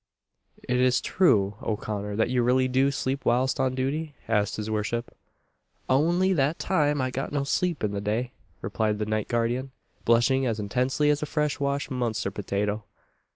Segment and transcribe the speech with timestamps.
[0.67, 5.15] "Is it true, O'Connor, that you really do sleep whilst on duty?" asked his worship.
[5.87, 8.31] "Ounly that time I got no sleep in the day,"
[8.63, 9.69] replied the night guardian,
[10.03, 12.83] blushing as intensely as a fresh washed Munster potato.